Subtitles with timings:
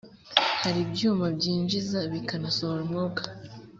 [0.61, 3.23] hari ibyuma byinjiza bikanasohora umwuka